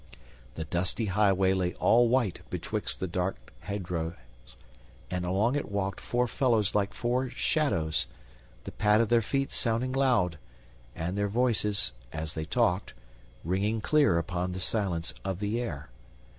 [0.55, 4.15] The dusty highway lay all white betwixt the dark hedgerows,
[5.11, 8.07] and along it walked four fellows like four shadows,
[8.63, 10.39] the pat of their feet sounding loud,
[10.95, 12.95] and their voices, as they talked,
[13.43, 15.91] ringing clear upon the silence of the air.